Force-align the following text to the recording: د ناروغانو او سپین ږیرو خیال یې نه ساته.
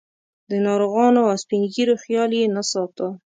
د 0.49 0.51
ناروغانو 0.65 1.19
او 1.29 1.35
سپین 1.43 1.63
ږیرو 1.73 1.95
خیال 2.03 2.31
یې 2.39 2.45
نه 2.55 2.63
ساته. 2.71 3.07